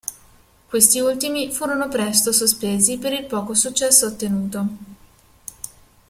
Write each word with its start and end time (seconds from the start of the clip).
Questi 0.67 0.99
ultimi 0.99 1.51
furono 1.51 1.87
presto 1.87 2.31
sospesi 2.31 2.97
per 2.97 3.13
il 3.13 3.25
poco 3.27 3.53
successo 3.53 4.07
ottenuto. 4.07 4.67